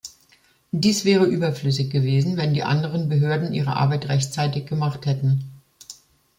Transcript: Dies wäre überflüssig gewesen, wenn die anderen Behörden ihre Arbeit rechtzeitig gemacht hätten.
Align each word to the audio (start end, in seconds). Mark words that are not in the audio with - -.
Dies 0.71 1.05
wäre 1.05 1.25
überflüssig 1.27 1.91
gewesen, 1.91 2.35
wenn 2.35 2.55
die 2.55 2.63
anderen 2.63 3.07
Behörden 3.07 3.53
ihre 3.53 3.75
Arbeit 3.75 4.09
rechtzeitig 4.09 4.65
gemacht 4.65 5.05
hätten. 5.05 5.43